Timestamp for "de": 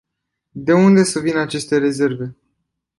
0.53-0.73